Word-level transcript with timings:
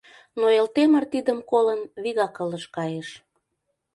Но 0.39 0.45
Элтемыр, 0.59 1.03
тидым 1.13 1.39
колын, 1.51 1.81
вигак 2.03 2.35
ылыж 2.43 2.65
кайыш. 2.75 3.09